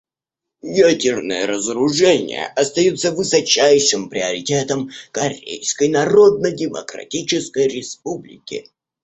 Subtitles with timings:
[0.73, 8.67] Ядерное разоружение остается высочайшим приоритетом Корейской Народно-Демо-кратической Республики.